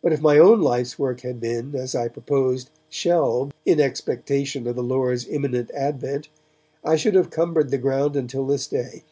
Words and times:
But 0.00 0.14
if 0.14 0.22
my 0.22 0.38
own 0.38 0.62
life's 0.62 0.98
work 0.98 1.20
had 1.20 1.38
been, 1.38 1.74
as 1.76 1.94
I 1.94 2.08
proposed, 2.08 2.70
shelved 2.88 3.52
in 3.66 3.78
expectation 3.78 4.66
of 4.66 4.74
the 4.74 4.82
Lord's 4.82 5.28
imminent 5.28 5.70
advent, 5.72 6.30
I 6.82 6.96
should 6.96 7.12
have 7.14 7.28
cumbered 7.28 7.68
the 7.70 7.76
ground 7.76 8.16
until 8.16 8.46
this 8.46 8.66
day. 8.66 9.04